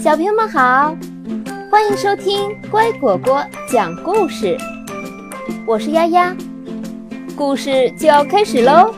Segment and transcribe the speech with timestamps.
[0.00, 0.96] 小朋友们好，
[1.70, 4.56] 欢迎收听乖果果讲故事。
[5.66, 6.36] 我是丫丫，
[7.36, 8.94] 故事就要开始喽。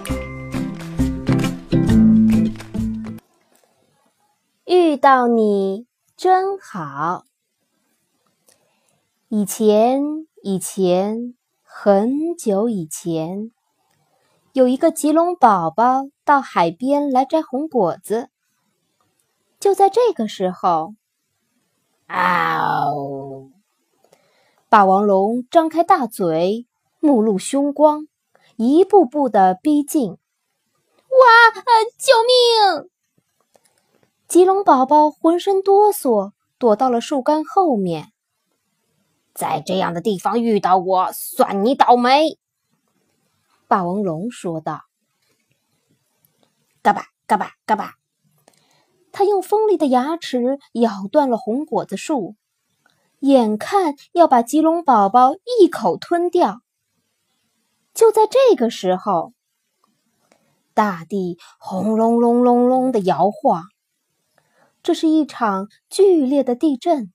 [4.64, 5.86] 遇到你
[6.16, 7.24] 真好。
[9.28, 13.50] 以前，以前，很久以前，
[14.52, 18.28] 有一个吉隆宝宝到海边来摘红果子。
[19.58, 20.94] 就在这个时候，
[24.68, 26.66] 霸王龙张开大嘴，
[27.00, 28.06] 目露凶光，
[28.56, 30.10] 一步步的逼近。
[30.10, 30.18] 哇！
[31.98, 32.90] 救命！
[34.28, 38.12] 吉隆宝宝浑身哆嗦，躲到了树干后面。
[39.32, 42.38] 在这样的地方遇到我，算你倒霉。
[43.72, 44.82] 霸王龙说道
[46.84, 47.94] ：“嘎巴嘎巴嘎巴。”
[49.12, 52.36] 他用锋利的牙齿咬断了红果子树，
[53.20, 56.60] 眼看要把吉隆宝宝一口吞掉。
[57.94, 59.32] 就在这个时候，
[60.74, 63.64] 大地轰隆隆隆隆的摇晃，
[64.82, 67.10] 这是一场剧烈的地震。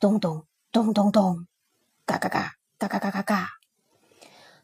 [0.00, 1.46] 咚咚咚咚咚，
[2.04, 3.50] 嘎嘎嘎嘎嘎嘎嘎嘎，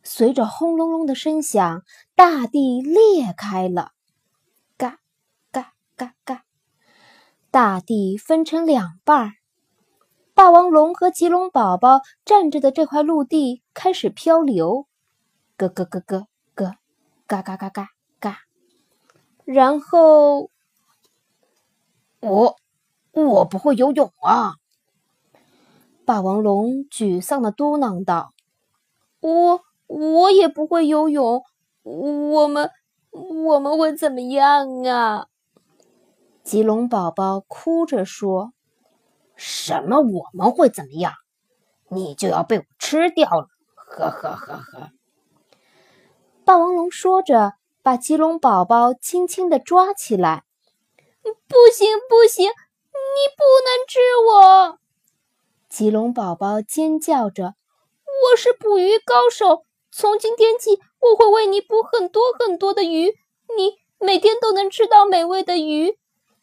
[0.04, 1.82] 随着轰隆隆的声响，
[2.14, 3.92] 大地裂开了，
[4.76, 4.98] 嘎
[5.50, 6.44] 嘎嘎嘎。
[7.50, 9.32] 大地分成两半，
[10.34, 14.86] 霸王龙和棘龙宝宝站着的这块陆地开始漂流，
[15.56, 16.74] 咯咯咯咯咯，
[17.26, 18.38] 嘎嘎嘎嘎嘎。
[19.44, 20.50] 然后，
[22.20, 22.56] 我
[23.12, 24.54] 我不会游泳啊！
[26.04, 28.32] 霸王龙沮丧的嘟囔道
[29.20, 29.60] ：“我
[29.92, 31.42] 我也不会游泳，
[31.82, 32.70] 我们
[33.10, 35.26] 我们会怎么样啊？”
[36.42, 38.52] 吉龙宝宝哭着说
[39.36, 40.00] ：“什么？
[40.00, 41.12] 我们会怎么样？
[41.88, 44.90] 你就要被我吃掉了！”呵呵呵呵。
[46.44, 47.52] 霸王龙说着，
[47.82, 50.44] 把吉龙宝宝轻轻地抓起来。
[51.22, 54.78] “不行，不行，你不能吃我！”
[55.68, 57.54] 吉龙宝宝尖叫着
[58.32, 59.64] ，“我是捕鱼高手，
[59.94, 63.08] 从今天起，我会为你捕很多很多的鱼，
[63.56, 65.98] 你每天都能吃到美味的鱼。”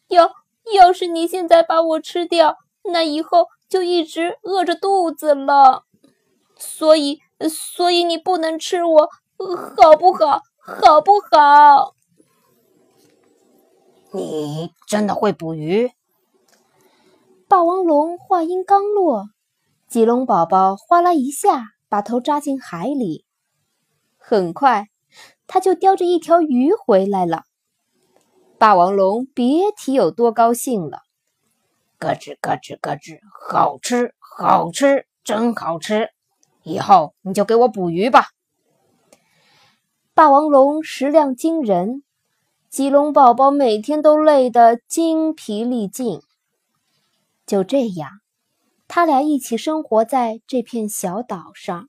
[0.08, 0.32] 要
[0.72, 5.82] 要是你现在把我吃掉，那以后就一直饿着肚子了。
[6.56, 7.18] 所以，
[7.48, 9.08] 所以你不能吃我，
[9.76, 10.42] 好不好？
[10.58, 11.94] 好不好？
[14.12, 15.90] 你真的会捕鱼？
[17.48, 19.26] 霸王龙话音刚落，
[19.88, 23.24] 棘龙宝宝哗啦一下把头扎进海里，
[24.20, 24.86] 很快
[25.48, 27.42] 他就叼着一条鱼回来了。
[28.58, 31.00] 霸王龙别提有多高兴了，
[31.98, 36.10] 咯吱咯吱咯吱，好吃好吃，真好吃！
[36.62, 38.26] 以后你就给我捕鱼吧。
[40.12, 42.02] 霸王龙食量惊人，
[42.68, 46.20] 棘龙宝宝每天都累得精疲力尽。
[47.46, 48.20] 就这样，
[48.86, 51.88] 他俩一起生活在这片小岛上。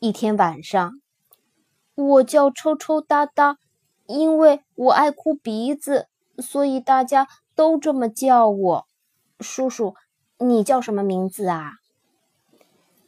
[0.00, 1.00] 一天晚上，
[1.96, 3.58] 我叫抽抽搭搭。
[4.06, 6.06] 因为我爱哭鼻子，
[6.38, 8.86] 所以大家都这么叫我。
[9.40, 9.94] 叔叔，
[10.38, 11.72] 你叫什么名字啊？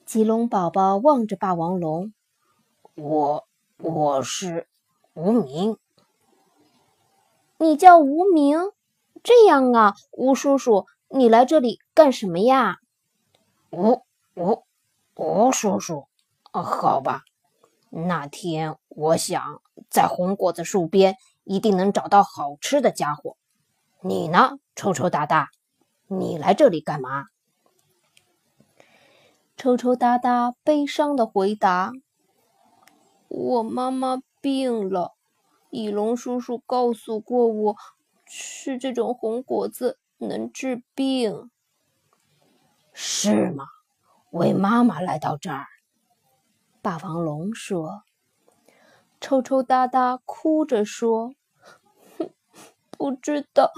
[0.04, 2.12] 棘龙宝宝望着霸王龙，
[2.96, 4.66] 我我是
[5.14, 5.78] 无名。
[7.56, 8.58] 你叫无名？
[9.22, 12.76] 这样啊，吴叔叔，你来这里干什么呀？
[13.70, 14.02] 吴
[14.34, 14.64] 吴
[15.14, 16.08] 吴叔叔，
[16.52, 17.22] 好吧。
[17.90, 23.36] 那天我想在红果子树边一定能找到好吃的家伙。
[24.00, 25.50] 你呢，抽抽搭搭？
[26.06, 27.26] 你来这里干嘛？
[29.56, 31.92] 抽抽搭搭悲伤的回答
[33.28, 35.14] ：“我妈妈病了，
[35.70, 37.76] 翼龙叔叔告诉过我，
[38.26, 41.50] 吃这种红果子能治病。”
[42.94, 43.66] 是吗？
[44.30, 45.66] 为妈妈来到这儿。
[46.82, 48.04] 霸王龙说
[49.20, 51.34] ：“抽抽搭搭哭着说，
[52.16, 52.30] 哼，
[52.90, 53.70] 不知道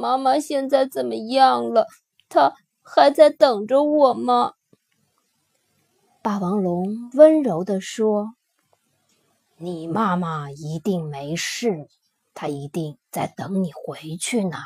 [0.00, 1.88] 妈妈现在怎么样了？
[2.28, 4.54] 她还在等着我吗？”
[6.22, 8.34] 霸王龙温柔地说
[9.58, 11.88] ：“你妈妈一定没事，
[12.34, 14.58] 她一定在等你回去呢。”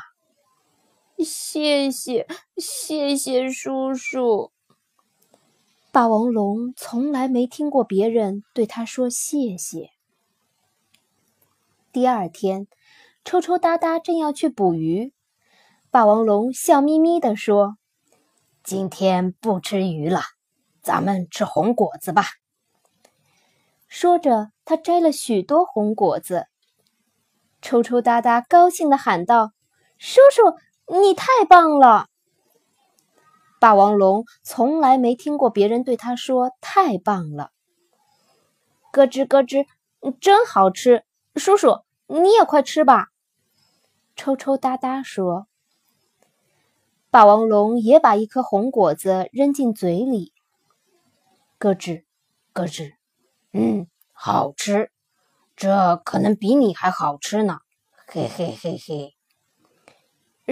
[1.17, 4.51] 谢谢，谢谢叔叔。
[5.91, 9.89] 霸王龙从来没听过别人对他说谢谢。
[11.91, 12.67] 第二天，
[13.25, 15.11] 抽抽搭搭正要去捕鱼，
[15.89, 17.77] 霸王龙笑眯眯地说
[18.63, 20.21] ：“今天不吃鱼了，
[20.83, 22.25] 咱们吃红果子吧。”
[23.89, 26.45] 说着，他摘了许多红果子。
[27.63, 29.53] 抽抽搭搭高兴地喊道
[29.97, 30.55] ：“叔叔，
[31.01, 32.08] 你太棒了！”
[33.59, 37.51] 霸王龙从来没听过别人对他说“太棒了”。
[38.91, 39.67] 咯吱咯吱，
[40.21, 41.03] 真好吃！
[41.35, 43.09] 叔叔，你也快吃吧。
[44.15, 45.47] 抽抽搭搭说。
[47.11, 50.31] 霸王龙也把一颗红果子扔进嘴里，
[51.57, 52.05] 咯吱
[52.53, 52.93] 咯吱，
[53.51, 54.91] 嗯，好吃，
[55.55, 57.59] 这可能比你还好吃呢，
[58.07, 59.15] 嘿嘿嘿嘿，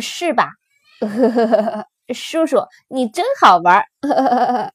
[0.02, 0.52] 是吧？
[1.00, 1.88] 呵呵呵呵。
[2.14, 3.86] 叔叔，你真好玩！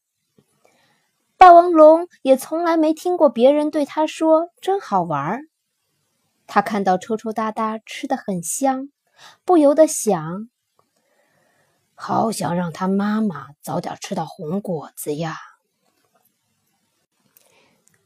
[1.36, 5.40] 霸王龙也从来没听过别人对他说“真好玩”。
[6.46, 8.90] 他看到抽抽搭搭吃的很香，
[9.44, 10.48] 不由得想：
[11.94, 15.36] 好想让他妈妈早点吃到红果子呀。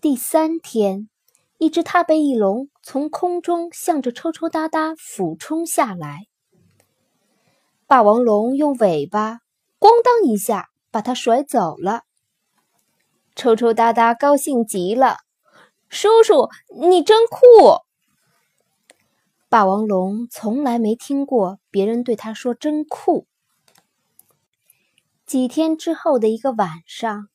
[0.01, 1.09] 第三天，
[1.59, 6.27] 一只踏背翼龙从空中向着抽抽搭搭俯冲下来。
[7.89, 9.41] 霸王龙用尾巴
[9.79, 12.03] “咣当”一下把它甩走了。
[13.37, 15.19] 抽抽搭搭高兴极了
[15.89, 16.49] ：“叔叔，
[16.81, 17.39] 你真酷！”
[19.49, 23.29] 霸王龙从来没听过别人对他说“真酷”。
[25.25, 27.29] 几天之后的一个晚上，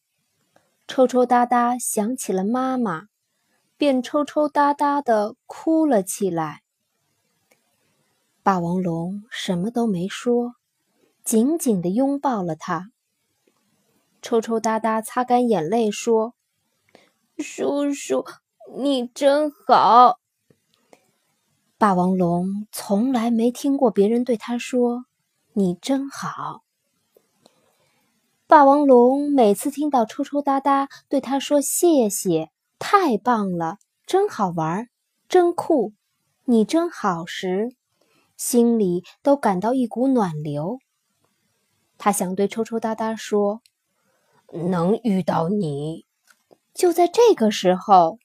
[0.86, 3.03] 抽抽搭搭想起了妈妈，
[3.77, 6.62] 便抽抽搭搭的哭了起来。
[8.43, 10.55] 霸王龙什么都没说，
[11.23, 12.89] 紧紧的拥抱了他。
[14.19, 16.33] 抽抽搭搭擦干眼泪说
[17.38, 18.25] ：“叔叔，
[18.75, 20.19] 你真好。”
[21.77, 25.05] 霸王龙从来没听过别人对他说
[25.53, 26.63] “你真好”。
[28.47, 32.49] 霸王龙每次听到抽抽搭搭对他说“谢谢，
[32.79, 33.77] 太棒了，
[34.07, 34.88] 真好玩，
[35.29, 35.93] 真酷，
[36.45, 37.75] 你真好”时，
[38.41, 40.79] 心里都感到一股暖流。
[41.99, 43.61] 他想对抽抽搭搭说
[44.51, 46.07] ：“能遇到你。”
[46.73, 48.17] 就在这个时候，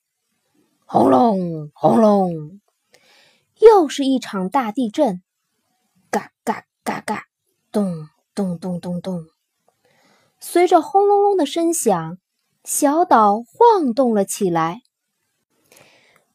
[0.87, 2.59] 轰隆轰隆，
[3.59, 5.21] 又是一场大地震！
[6.09, 7.25] 嘎嘎嘎嘎，
[7.71, 9.23] 咚咚咚咚咚。
[10.39, 12.17] 随着轰隆隆的声响，
[12.63, 14.81] 小岛晃动了起来。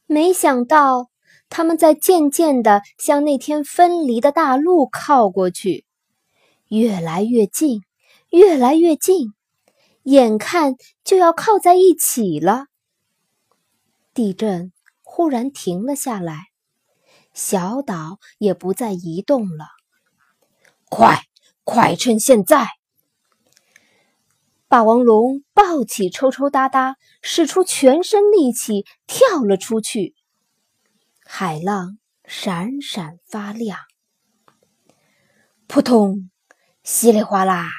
[0.07, 1.12] 没想到。
[1.55, 5.85] 他们在渐渐地向那天分离的大陆靠过去，
[6.69, 7.83] 越来越近，
[8.31, 9.35] 越来越近，
[10.05, 12.69] 眼看就要靠在一起了。
[14.15, 14.73] 地震
[15.03, 16.47] 忽然停了下来，
[17.35, 19.67] 小岛也不再移动了。
[20.89, 21.25] 快，
[21.65, 22.67] 快趁现在！
[24.69, 30.15] 霸王龙抱起抽抽搭搭，使出全身力气跳了出去。
[31.35, 31.97] 海浪
[32.27, 33.79] 闪闪发亮，
[35.67, 36.31] 扑通，
[36.85, 37.71] 稀里哗啦，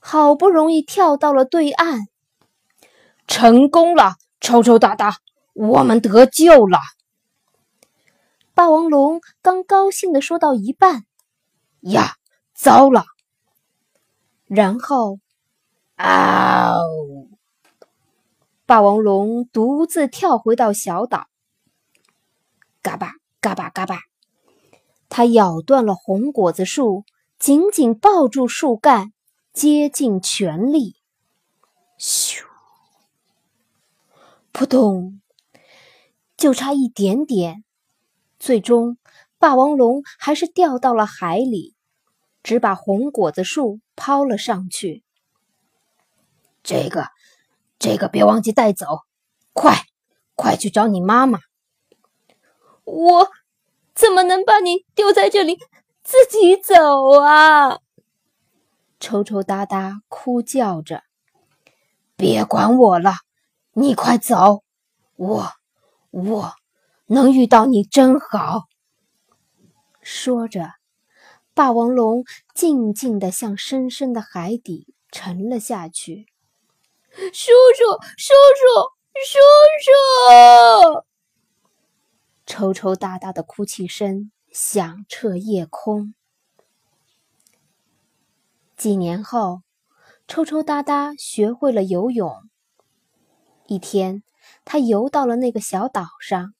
[0.00, 2.08] 好不容易跳到了对岸，
[3.26, 4.16] 成功了！
[4.38, 5.16] 抽抽搭搭，
[5.54, 6.78] 我们得救了！
[8.52, 11.06] 霸王龙刚高兴的说到一半，
[11.80, 12.16] 呀，
[12.52, 13.06] 糟了！
[14.44, 15.20] 然后，
[15.96, 16.84] 嗷！
[18.66, 21.28] 霸王龙独自跳回到小岛。
[22.86, 23.98] 嘎巴嘎巴嘎巴，
[25.08, 27.04] 他咬断了红果子树，
[27.36, 29.12] 紧紧抱住树干，
[29.52, 30.94] 竭尽全力。
[31.98, 32.44] 咻！
[34.52, 35.20] 扑通！
[36.36, 37.64] 就差一点点，
[38.38, 38.98] 最终
[39.36, 41.74] 霸王龙还是掉到了海里，
[42.44, 45.02] 只把红果子树抛了上去。
[46.62, 47.08] 这个，
[47.80, 48.86] 这个别忘记带走！
[49.52, 49.74] 快，
[50.36, 51.40] 快去找你妈妈！
[52.86, 53.28] 我
[53.94, 55.58] 怎么能把你丢在这里
[56.02, 57.80] 自己走啊？
[58.98, 61.02] 抽抽搭搭哭叫着
[62.16, 63.16] ：“别管我了，
[63.72, 64.62] 你快走！
[65.16, 65.52] 我
[66.10, 66.54] 我
[67.06, 68.64] 能遇到你真好。”
[70.00, 70.74] 说着，
[71.52, 72.24] 霸王龙
[72.54, 76.26] 静静地向深深的海底沉了下去。
[77.10, 77.84] 叔叔，
[78.16, 78.64] 叔叔，
[79.26, 79.38] 叔
[79.84, 81.06] 叔！
[82.46, 86.14] 抽抽搭搭的哭泣声响彻夜空。
[88.76, 89.62] 几年后，
[90.28, 92.48] 抽抽搭搭学会了游泳。
[93.66, 94.22] 一天，
[94.64, 96.54] 他游到了那个小岛上，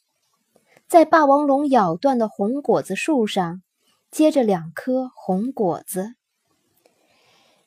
[0.89, 3.63] 在霸王龙咬断的红果子树上
[4.11, 6.15] 结着两颗红果子。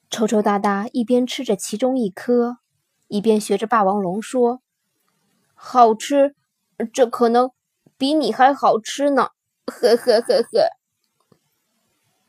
[0.09, 2.57] 抽抽搭搭一边吃着其中一颗，
[3.07, 4.61] 一边学着霸王龙说
[5.53, 6.35] ：“好吃，
[6.91, 7.51] 这可能
[7.99, 9.29] 比你还好吃呢！”
[9.67, 10.69] 呵呵呵呵。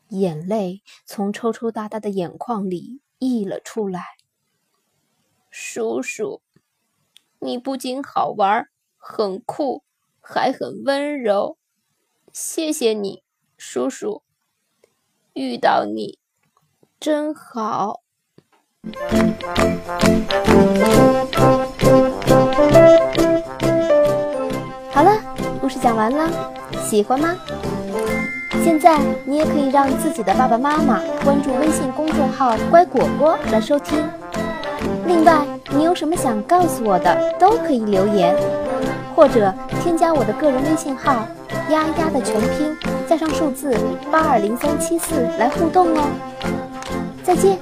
[0.09, 4.03] 眼泪从抽抽搭搭的眼眶里溢了出来。
[5.49, 6.41] 叔叔，
[7.39, 9.83] 你不仅好玩、很酷，
[10.19, 11.57] 还很温柔。
[12.33, 13.23] 谢谢你，
[13.57, 14.23] 叔叔。
[15.33, 16.19] 遇到你。
[16.99, 18.01] 真好。
[25.81, 26.29] 讲完了，
[26.83, 27.35] 喜欢吗？
[28.63, 33.97] 现在你也可以让自己的爸爸妈妈关注微信公众号“乖果果”来收听。
[35.07, 38.35] 另外，你有什么想告诉我的，都可以留言，
[39.15, 41.25] 或者添加我的个人微信号
[41.71, 42.77] “丫丫”的全拼
[43.09, 43.75] 加上数字
[44.11, 46.03] 八二零三七四来互动哦。
[47.23, 47.57] 再见。